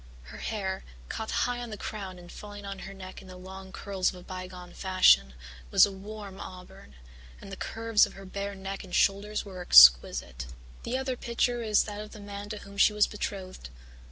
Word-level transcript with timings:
Her 0.23 0.39
hair, 0.39 0.83
caught 1.09 1.29
high 1.29 1.59
on 1.59 1.69
the 1.69 1.77
crown 1.77 2.17
and 2.17 2.31
falling 2.31 2.65
on 2.65 2.79
her 2.79 2.93
neck 2.95 3.21
in 3.21 3.27
the 3.27 3.37
long 3.37 3.71
curls 3.71 4.09
of 4.09 4.15
a 4.15 4.23
bygone 4.23 4.73
fashion, 4.73 5.35
was 5.69 5.85
a 5.85 5.91
warm 5.91 6.39
auburn, 6.39 6.95
and 7.39 7.51
the 7.51 7.55
curves 7.55 8.07
of 8.07 8.13
her 8.13 8.25
bare 8.25 8.55
neck 8.55 8.83
and 8.83 8.95
shoulders 8.95 9.45
were 9.45 9.61
exquisite. 9.61 10.47
"The 10.81 10.97
other 10.97 11.15
picture 11.15 11.61
is 11.61 11.83
that 11.83 12.01
of 12.01 12.13
the 12.13 12.19
man 12.19 12.49
to 12.49 12.57
whom 12.57 12.79
she 12.79 12.93
was 12.93 13.05
betrothed. 13.05 13.69